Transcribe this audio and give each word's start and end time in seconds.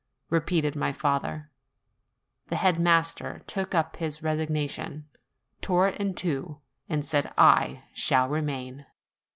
repeated 0.31 0.75
my 0.75 0.91
father. 0.91 1.51
The 2.47 2.55
head 2.55 2.79
master 2.79 3.43
took 3.45 3.75
up 3.75 3.97
his 3.97 4.23
resignation, 4.23 5.05
tore 5.61 5.89
it 5.89 5.99
in 6.01 6.15
two, 6.15 6.57
and 6.89 7.05
said, 7.05 7.31
"I 7.37 7.83
shall 7.93 8.27
remain." 8.27 8.87